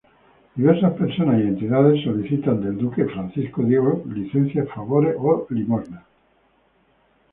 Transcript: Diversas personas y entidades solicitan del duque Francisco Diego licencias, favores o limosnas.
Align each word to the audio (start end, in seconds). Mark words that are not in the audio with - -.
Diversas 0.55 0.93
personas 0.93 1.37
y 1.39 1.43
entidades 1.43 2.03
solicitan 2.03 2.59
del 2.59 2.75
duque 2.75 3.05
Francisco 3.05 3.61
Diego 3.63 4.03
licencias, 4.07 4.67
favores 4.73 5.15
o 5.19 5.45
limosnas. 5.51 6.03